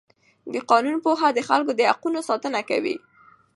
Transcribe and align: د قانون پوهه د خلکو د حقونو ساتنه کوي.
د 0.53 0.55
قانون 0.69 0.95
پوهه 1.03 1.27
د 1.33 1.39
خلکو 1.47 1.71
د 1.75 1.81
حقونو 1.89 2.19
ساتنه 2.29 2.61
کوي. 2.69 2.95